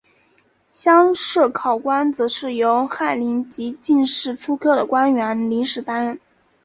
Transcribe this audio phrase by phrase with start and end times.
[0.73, 6.19] 乡试考官则是由翰林及进士出身的官员临时担任。